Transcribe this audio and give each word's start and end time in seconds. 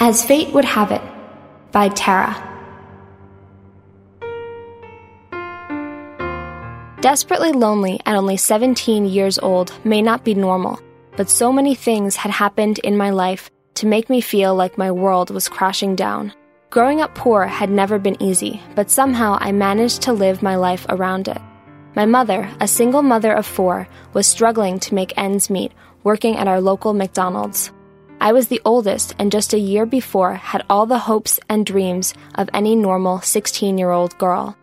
As 0.00 0.24
Fate 0.24 0.54
Would 0.54 0.64
Have 0.64 0.92
It 0.92 1.02
by 1.72 1.88
Tara. 1.88 2.32
Desperately 7.00 7.50
lonely 7.50 7.98
at 8.06 8.14
only 8.14 8.36
17 8.36 9.06
years 9.06 9.40
old 9.40 9.74
may 9.84 10.00
not 10.00 10.24
be 10.24 10.34
normal, 10.34 10.78
but 11.16 11.28
so 11.28 11.52
many 11.52 11.74
things 11.74 12.14
had 12.14 12.30
happened 12.30 12.78
in 12.78 12.96
my 12.96 13.10
life 13.10 13.50
to 13.74 13.88
make 13.88 14.08
me 14.08 14.20
feel 14.20 14.54
like 14.54 14.78
my 14.78 14.92
world 14.92 15.30
was 15.30 15.48
crashing 15.48 15.96
down. 15.96 16.32
Growing 16.70 17.00
up 17.00 17.16
poor 17.16 17.46
had 17.46 17.68
never 17.68 17.98
been 17.98 18.22
easy, 18.22 18.62
but 18.76 18.92
somehow 18.92 19.36
I 19.40 19.50
managed 19.50 20.02
to 20.02 20.12
live 20.12 20.42
my 20.42 20.54
life 20.54 20.86
around 20.88 21.26
it. 21.26 21.42
My 21.96 22.06
mother, 22.06 22.48
a 22.60 22.68
single 22.68 23.02
mother 23.02 23.32
of 23.32 23.46
four, 23.46 23.88
was 24.12 24.28
struggling 24.28 24.78
to 24.78 24.94
make 24.94 25.18
ends 25.18 25.50
meet, 25.50 25.72
working 26.04 26.36
at 26.36 26.46
our 26.46 26.60
local 26.60 26.94
McDonald's. 26.94 27.72
I 28.20 28.32
was 28.32 28.48
the 28.48 28.60
oldest 28.64 29.14
and 29.20 29.30
just 29.30 29.54
a 29.54 29.58
year 29.58 29.86
before 29.86 30.34
had 30.34 30.64
all 30.68 30.86
the 30.86 30.98
hopes 30.98 31.38
and 31.48 31.64
dreams 31.64 32.14
of 32.34 32.50
any 32.52 32.74
normal 32.74 33.20
16 33.20 33.78
year 33.78 33.90
old 33.90 34.18
girl. 34.18 34.56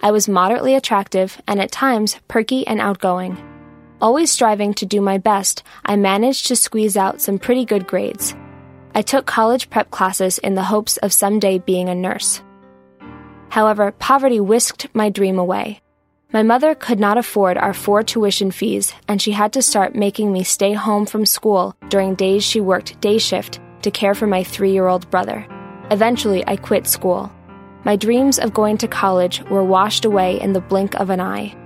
I 0.00 0.10
was 0.10 0.28
moderately 0.28 0.74
attractive 0.74 1.40
and 1.48 1.60
at 1.60 1.72
times 1.72 2.20
perky 2.28 2.66
and 2.66 2.80
outgoing. 2.80 3.38
Always 4.00 4.30
striving 4.30 4.74
to 4.74 4.86
do 4.86 5.00
my 5.00 5.16
best, 5.16 5.62
I 5.86 5.96
managed 5.96 6.48
to 6.48 6.56
squeeze 6.56 6.96
out 6.96 7.20
some 7.20 7.38
pretty 7.38 7.64
good 7.64 7.86
grades. 7.86 8.36
I 8.94 9.02
took 9.02 9.26
college 9.26 9.70
prep 9.70 9.90
classes 9.90 10.38
in 10.38 10.54
the 10.54 10.62
hopes 10.62 10.98
of 10.98 11.12
someday 11.12 11.58
being 11.58 11.88
a 11.88 11.94
nurse. 11.94 12.42
However, 13.48 13.92
poverty 13.92 14.38
whisked 14.38 14.88
my 14.94 15.08
dream 15.08 15.38
away. 15.38 15.80
My 16.30 16.42
mother 16.42 16.74
could 16.74 17.00
not 17.00 17.16
afford 17.16 17.56
our 17.56 17.72
four 17.72 18.02
tuition 18.02 18.50
fees, 18.50 18.92
and 19.08 19.20
she 19.20 19.32
had 19.32 19.54
to 19.54 19.62
start 19.62 19.94
making 19.94 20.30
me 20.30 20.44
stay 20.44 20.74
home 20.74 21.06
from 21.06 21.24
school 21.24 21.74
during 21.88 22.16
days 22.16 22.44
she 22.44 22.60
worked 22.60 23.00
day 23.00 23.16
shift 23.16 23.60
to 23.80 23.90
care 23.90 24.14
for 24.14 24.26
my 24.26 24.44
three 24.44 24.72
year 24.72 24.88
old 24.88 25.08
brother. 25.10 25.46
Eventually, 25.90 26.46
I 26.46 26.56
quit 26.56 26.86
school. 26.86 27.32
My 27.84 27.96
dreams 27.96 28.38
of 28.38 28.52
going 28.52 28.76
to 28.78 28.88
college 28.88 29.42
were 29.44 29.64
washed 29.64 30.04
away 30.04 30.38
in 30.38 30.52
the 30.52 30.60
blink 30.60 30.94
of 30.96 31.08
an 31.08 31.18
eye. 31.18 31.56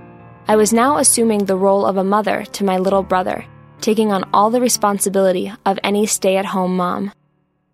I 0.47 0.55
was 0.55 0.71
now 0.71 0.97
assuming 0.97 1.43
the 1.43 1.57
role 1.57 1.85
of 1.85 1.97
a 1.97 2.03
mother 2.05 2.45
to 2.53 2.63
my 2.63 2.77
little 2.77 3.03
brother, 3.03 3.43
taking 3.81 4.13
on 4.13 4.23
all 4.33 4.49
the 4.49 4.61
responsibility 4.61 5.51
of 5.65 5.77
any 5.83 6.05
stay 6.05 6.37
at 6.37 6.45
home 6.45 6.77
mom. 6.77 7.11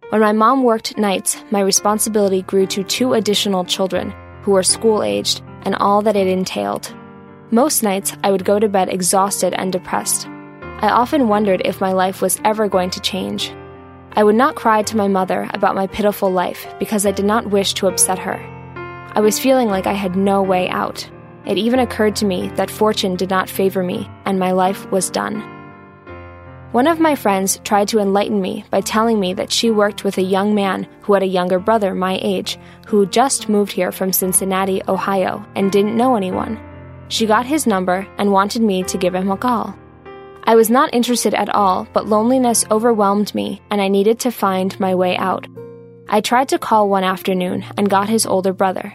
When 0.09 0.21
my 0.21 0.31
mom 0.31 0.63
worked 0.63 0.97
nights, 0.97 1.37
my 1.51 1.61
responsibility 1.61 2.41
grew 2.41 2.65
to 2.65 2.83
two 2.83 3.13
additional 3.13 3.63
children 3.63 4.11
who 4.41 4.53
were 4.53 4.63
school 4.63 5.03
aged 5.03 5.43
and 5.63 5.75
all 5.75 6.01
that 6.01 6.15
it 6.15 6.27
entailed. 6.27 6.93
Most 7.51 7.83
nights, 7.83 8.15
I 8.23 8.31
would 8.31 8.45
go 8.45 8.59
to 8.59 8.69
bed 8.69 8.89
exhausted 8.89 9.53
and 9.53 9.71
depressed. 9.71 10.27
I 10.27 10.89
often 10.89 11.27
wondered 11.27 11.61
if 11.65 11.81
my 11.81 11.91
life 11.91 12.21
was 12.21 12.39
ever 12.45 12.67
going 12.67 12.89
to 12.91 12.99
change. 13.01 13.51
I 14.13 14.23
would 14.23 14.35
not 14.35 14.55
cry 14.55 14.81
to 14.83 14.97
my 14.97 15.07
mother 15.07 15.49
about 15.53 15.75
my 15.75 15.87
pitiful 15.87 16.31
life 16.31 16.67
because 16.79 17.05
I 17.05 17.11
did 17.11 17.25
not 17.25 17.49
wish 17.49 17.73
to 17.75 17.87
upset 17.87 18.19
her. 18.19 18.37
I 19.15 19.19
was 19.19 19.39
feeling 19.39 19.69
like 19.69 19.87
I 19.87 19.93
had 19.93 20.15
no 20.15 20.41
way 20.41 20.69
out. 20.69 21.09
It 21.45 21.57
even 21.57 21.79
occurred 21.79 22.15
to 22.17 22.25
me 22.25 22.49
that 22.49 22.69
fortune 22.69 23.15
did 23.15 23.29
not 23.29 23.49
favor 23.49 23.83
me 23.83 24.09
and 24.25 24.39
my 24.39 24.51
life 24.51 24.89
was 24.91 25.09
done. 25.09 25.58
One 26.71 26.85
of 26.85 26.99
my 26.99 27.15
friends 27.15 27.59
tried 27.63 27.87
to 27.87 27.99
enlighten 27.99 28.39
me 28.39 28.63
by 28.69 28.81
telling 28.81 29.19
me 29.19 29.33
that 29.33 29.51
she 29.51 29.71
worked 29.71 30.03
with 30.03 30.19
a 30.19 30.21
young 30.21 30.53
man 30.53 30.87
who 31.01 31.13
had 31.13 31.23
a 31.23 31.27
younger 31.27 31.57
brother 31.57 31.95
my 31.95 32.19
age, 32.21 32.59
who 32.85 33.07
just 33.07 33.49
moved 33.49 33.71
here 33.71 33.91
from 33.91 34.13
Cincinnati, 34.13 34.79
Ohio, 34.87 35.43
and 35.55 35.71
didn't 35.71 35.97
know 35.97 36.15
anyone. 36.15 36.59
She 37.07 37.25
got 37.25 37.47
his 37.47 37.65
number 37.65 38.07
and 38.19 38.31
wanted 38.31 38.61
me 38.61 38.83
to 38.83 38.99
give 38.99 39.15
him 39.15 39.31
a 39.31 39.37
call. 39.37 39.75
I 40.43 40.55
was 40.55 40.69
not 40.69 40.93
interested 40.93 41.33
at 41.33 41.49
all, 41.49 41.87
but 41.91 42.05
loneliness 42.05 42.65
overwhelmed 42.69 43.33
me 43.33 43.63
and 43.71 43.81
I 43.81 43.87
needed 43.87 44.19
to 44.19 44.31
find 44.31 44.79
my 44.79 44.93
way 44.93 45.17
out. 45.17 45.47
I 46.07 46.21
tried 46.21 46.49
to 46.49 46.59
call 46.59 46.87
one 46.87 47.03
afternoon 47.03 47.65
and 47.77 47.89
got 47.89 48.09
his 48.09 48.27
older 48.27 48.53
brother. 48.53 48.93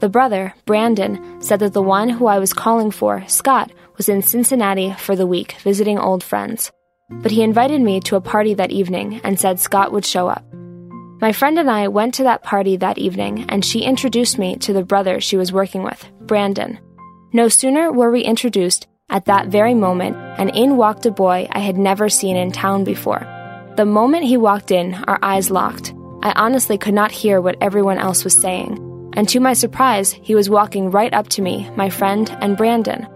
The 0.00 0.08
brother, 0.08 0.54
Brandon, 0.66 1.40
said 1.40 1.60
that 1.60 1.72
the 1.72 1.82
one 1.82 2.08
who 2.08 2.26
I 2.26 2.40
was 2.40 2.52
calling 2.52 2.90
for, 2.90 3.24
Scott, 3.28 3.70
was 3.96 4.08
in 4.08 4.22
Cincinnati 4.22 4.92
for 4.98 5.14
the 5.14 5.26
week 5.26 5.52
visiting 5.62 6.00
old 6.00 6.24
friends 6.24 6.72
but 7.08 7.30
he 7.30 7.42
invited 7.42 7.80
me 7.80 8.00
to 8.00 8.16
a 8.16 8.20
party 8.20 8.54
that 8.54 8.70
evening 8.70 9.20
and 9.24 9.38
said 9.38 9.60
Scott 9.60 9.92
would 9.92 10.06
show 10.06 10.28
up. 10.28 10.44
My 11.20 11.32
friend 11.32 11.58
and 11.58 11.70
I 11.70 11.88
went 11.88 12.14
to 12.14 12.24
that 12.24 12.42
party 12.42 12.76
that 12.78 12.98
evening, 12.98 13.46
and 13.48 13.64
she 13.64 13.82
introduced 13.82 14.38
me 14.38 14.56
to 14.56 14.72
the 14.72 14.84
brother 14.84 15.20
she 15.20 15.36
was 15.36 15.52
working 15.52 15.84
with, 15.84 16.10
Brandon. 16.22 16.80
No 17.32 17.48
sooner 17.48 17.92
were 17.92 18.10
we 18.10 18.22
introduced 18.22 18.88
at 19.08 19.26
that 19.26 19.48
very 19.48 19.74
moment, 19.74 20.16
and 20.38 20.50
in 20.56 20.76
walked 20.76 21.06
a 21.06 21.10
boy 21.10 21.46
I 21.52 21.60
had 21.60 21.76
never 21.76 22.08
seen 22.08 22.36
in 22.36 22.50
town 22.50 22.82
before. 22.82 23.26
The 23.76 23.84
moment 23.84 24.24
he 24.24 24.36
walked 24.36 24.70
in, 24.70 24.94
our 24.94 25.18
eyes 25.22 25.50
locked. 25.50 25.94
I 26.22 26.32
honestly 26.34 26.76
could 26.76 26.94
not 26.94 27.12
hear 27.12 27.40
what 27.40 27.56
everyone 27.60 27.98
else 27.98 28.24
was 28.24 28.34
saying. 28.34 28.78
And 29.14 29.28
to 29.28 29.40
my 29.40 29.52
surprise, 29.52 30.12
he 30.12 30.34
was 30.34 30.50
walking 30.50 30.90
right 30.90 31.12
up 31.12 31.28
to 31.30 31.42
me, 31.42 31.70
my 31.76 31.88
friend, 31.88 32.30
and 32.40 32.56
Brandon. 32.56 33.06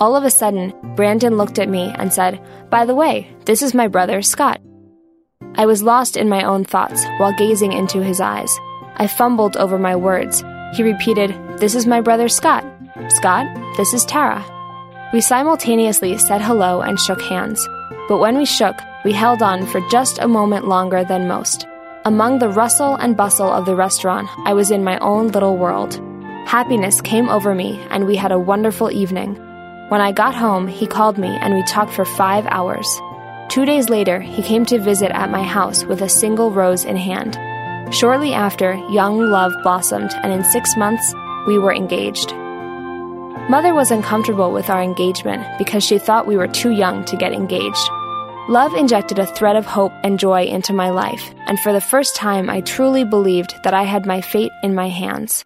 All 0.00 0.16
of 0.16 0.24
a 0.24 0.30
sudden, 0.30 0.72
Brandon 0.96 1.36
looked 1.36 1.58
at 1.58 1.68
me 1.68 1.92
and 1.98 2.10
said, 2.10 2.40
By 2.70 2.86
the 2.86 2.94
way, 2.94 3.28
this 3.44 3.60
is 3.60 3.74
my 3.74 3.86
brother, 3.86 4.22
Scott. 4.22 4.58
I 5.56 5.66
was 5.66 5.82
lost 5.82 6.16
in 6.16 6.26
my 6.26 6.42
own 6.42 6.64
thoughts 6.64 7.04
while 7.18 7.36
gazing 7.36 7.74
into 7.74 8.02
his 8.02 8.18
eyes. 8.18 8.50
I 8.96 9.06
fumbled 9.06 9.58
over 9.58 9.78
my 9.78 9.94
words. 9.94 10.42
He 10.72 10.82
repeated, 10.82 11.34
This 11.58 11.74
is 11.74 11.86
my 11.86 12.00
brother, 12.00 12.30
Scott. 12.30 12.64
Scott, 13.08 13.46
this 13.76 13.92
is 13.92 14.06
Tara. 14.06 14.42
We 15.12 15.20
simultaneously 15.20 16.16
said 16.16 16.40
hello 16.40 16.80
and 16.80 16.98
shook 16.98 17.20
hands. 17.20 17.68
But 18.08 18.20
when 18.20 18.38
we 18.38 18.46
shook, 18.46 18.80
we 19.04 19.12
held 19.12 19.42
on 19.42 19.66
for 19.66 19.86
just 19.90 20.18
a 20.18 20.28
moment 20.28 20.66
longer 20.66 21.04
than 21.04 21.28
most. 21.28 21.66
Among 22.06 22.38
the 22.38 22.48
rustle 22.48 22.94
and 22.94 23.18
bustle 23.18 23.52
of 23.52 23.66
the 23.66 23.76
restaurant, 23.76 24.30
I 24.46 24.54
was 24.54 24.70
in 24.70 24.82
my 24.82 24.98
own 25.00 25.28
little 25.28 25.58
world. 25.58 26.00
Happiness 26.46 27.02
came 27.02 27.28
over 27.28 27.54
me, 27.54 27.78
and 27.90 28.06
we 28.06 28.16
had 28.16 28.32
a 28.32 28.38
wonderful 28.38 28.90
evening. 28.90 29.38
When 29.90 30.00
I 30.00 30.12
got 30.12 30.36
home, 30.36 30.68
he 30.68 30.86
called 30.86 31.18
me 31.18 31.26
and 31.26 31.52
we 31.52 31.64
talked 31.64 31.92
for 31.92 32.04
five 32.04 32.46
hours. 32.46 32.86
Two 33.48 33.64
days 33.64 33.88
later, 33.88 34.20
he 34.20 34.40
came 34.40 34.64
to 34.66 34.78
visit 34.78 35.10
at 35.10 35.32
my 35.32 35.42
house 35.42 35.82
with 35.84 36.00
a 36.00 36.08
single 36.08 36.52
rose 36.52 36.84
in 36.84 36.94
hand. 36.94 37.36
Shortly 37.92 38.32
after, 38.32 38.74
young 38.92 39.18
love 39.18 39.52
blossomed, 39.64 40.12
and 40.22 40.32
in 40.32 40.44
six 40.44 40.76
months, 40.76 41.12
we 41.48 41.58
were 41.58 41.74
engaged. 41.74 42.32
Mother 43.50 43.74
was 43.74 43.90
uncomfortable 43.90 44.52
with 44.52 44.70
our 44.70 44.80
engagement 44.80 45.44
because 45.58 45.82
she 45.82 45.98
thought 45.98 46.28
we 46.28 46.36
were 46.36 46.46
too 46.46 46.70
young 46.70 47.04
to 47.06 47.16
get 47.16 47.32
engaged. 47.32 47.90
Love 48.48 48.72
injected 48.74 49.18
a 49.18 49.26
thread 49.26 49.56
of 49.56 49.66
hope 49.66 49.92
and 50.04 50.20
joy 50.20 50.44
into 50.44 50.72
my 50.72 50.90
life, 50.90 51.34
and 51.48 51.58
for 51.58 51.72
the 51.72 51.80
first 51.80 52.14
time, 52.14 52.48
I 52.48 52.60
truly 52.60 53.02
believed 53.02 53.56
that 53.64 53.74
I 53.74 53.82
had 53.82 54.06
my 54.06 54.20
fate 54.20 54.52
in 54.62 54.72
my 54.72 54.88
hands. 54.88 55.44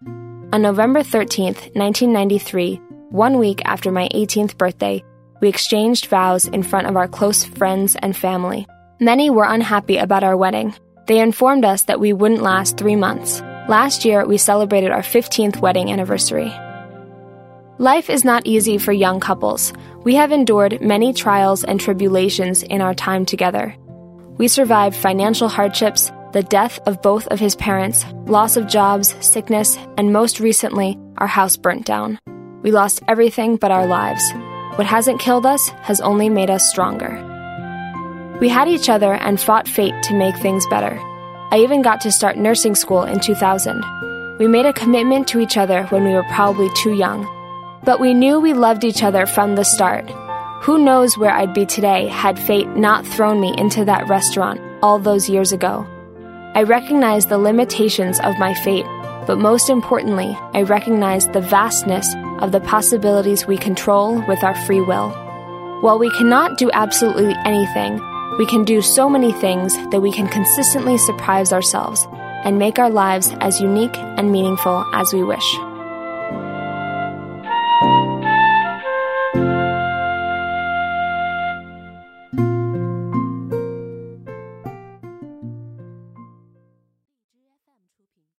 On 0.52 0.60
November 0.60 1.00
13th, 1.00 1.74
1993, 1.74 2.80
one 3.14 3.38
week 3.38 3.62
after 3.64 3.92
my 3.92 4.08
18th 4.08 4.58
birthday, 4.58 5.00
we 5.40 5.48
exchanged 5.48 6.06
vows 6.06 6.48
in 6.48 6.64
front 6.64 6.88
of 6.88 6.96
our 6.96 7.06
close 7.06 7.44
friends 7.44 7.94
and 7.94 8.16
family. 8.16 8.66
Many 8.98 9.30
were 9.30 9.44
unhappy 9.44 9.98
about 9.98 10.24
our 10.24 10.36
wedding. 10.36 10.74
They 11.06 11.20
informed 11.20 11.64
us 11.64 11.84
that 11.84 12.00
we 12.00 12.12
wouldn't 12.12 12.42
last 12.42 12.76
three 12.76 12.96
months. 12.96 13.40
Last 13.68 14.04
year, 14.04 14.26
we 14.26 14.36
celebrated 14.36 14.90
our 14.90 15.02
15th 15.02 15.60
wedding 15.60 15.92
anniversary. 15.92 16.52
Life 17.78 18.10
is 18.10 18.24
not 18.24 18.46
easy 18.46 18.78
for 18.78 18.90
young 18.90 19.20
couples. 19.20 19.72
We 20.02 20.16
have 20.16 20.32
endured 20.32 20.80
many 20.80 21.12
trials 21.12 21.62
and 21.62 21.78
tribulations 21.78 22.64
in 22.64 22.80
our 22.80 22.94
time 22.94 23.26
together. 23.26 23.76
We 24.38 24.48
survived 24.48 24.96
financial 24.96 25.46
hardships, 25.46 26.10
the 26.32 26.42
death 26.42 26.80
of 26.84 27.00
both 27.00 27.28
of 27.28 27.38
his 27.38 27.54
parents, 27.54 28.04
loss 28.26 28.56
of 28.56 28.66
jobs, 28.66 29.14
sickness, 29.24 29.78
and 29.96 30.12
most 30.12 30.40
recently, 30.40 30.98
our 31.18 31.28
house 31.28 31.56
burnt 31.56 31.86
down. 31.86 32.18
We 32.64 32.72
lost 32.72 33.02
everything 33.06 33.56
but 33.56 33.70
our 33.70 33.86
lives. 33.86 34.24
What 34.76 34.86
hasn't 34.86 35.20
killed 35.20 35.44
us 35.44 35.68
has 35.82 36.00
only 36.00 36.30
made 36.30 36.48
us 36.48 36.70
stronger. 36.70 37.20
We 38.40 38.48
had 38.48 38.68
each 38.68 38.88
other 38.88 39.12
and 39.12 39.38
fought 39.38 39.68
fate 39.68 39.94
to 40.04 40.14
make 40.14 40.34
things 40.38 40.66
better. 40.68 40.98
I 41.50 41.58
even 41.58 41.82
got 41.82 42.00
to 42.00 42.10
start 42.10 42.38
nursing 42.38 42.74
school 42.74 43.02
in 43.02 43.20
2000. 43.20 43.84
We 44.38 44.48
made 44.48 44.64
a 44.64 44.72
commitment 44.72 45.28
to 45.28 45.40
each 45.40 45.58
other 45.58 45.84
when 45.84 46.04
we 46.04 46.14
were 46.14 46.24
probably 46.24 46.70
too 46.74 46.94
young. 46.94 47.28
But 47.84 48.00
we 48.00 48.14
knew 48.14 48.40
we 48.40 48.54
loved 48.54 48.82
each 48.82 49.02
other 49.02 49.26
from 49.26 49.56
the 49.56 49.64
start. 49.64 50.08
Who 50.62 50.78
knows 50.78 51.18
where 51.18 51.32
I'd 51.32 51.52
be 51.52 51.66
today 51.66 52.08
had 52.08 52.38
fate 52.38 52.68
not 52.68 53.06
thrown 53.06 53.42
me 53.42 53.54
into 53.58 53.84
that 53.84 54.08
restaurant 54.08 54.58
all 54.82 54.98
those 54.98 55.28
years 55.28 55.52
ago. 55.52 55.86
I 56.54 56.62
recognize 56.62 57.26
the 57.26 57.36
limitations 57.36 58.18
of 58.20 58.38
my 58.38 58.54
fate, 58.54 58.86
but 59.26 59.38
most 59.38 59.70
importantly, 59.70 60.36
I 60.52 60.62
recognize 60.62 61.28
the 61.28 61.40
vastness 61.40 62.06
of 62.40 62.52
the 62.52 62.60
possibilities 62.60 63.46
we 63.46 63.56
control 63.56 64.20
with 64.26 64.42
our 64.42 64.54
free 64.66 64.80
will. 64.80 65.10
While 65.80 65.98
we 65.98 66.10
cannot 66.18 66.58
do 66.58 66.70
absolutely 66.72 67.34
anything, 67.44 68.00
we 68.38 68.46
can 68.46 68.64
do 68.64 68.82
so 68.82 69.08
many 69.08 69.32
things 69.32 69.74
that 69.90 70.00
we 70.00 70.10
can 70.10 70.26
consistently 70.26 70.98
surprise 70.98 71.52
ourselves 71.52 72.06
and 72.44 72.58
make 72.58 72.78
our 72.78 72.90
lives 72.90 73.32
as 73.40 73.60
unique 73.60 73.96
and 73.96 74.30
meaningful 74.30 74.84
as 74.92 75.12
we 75.12 75.22
wish. 75.22 75.58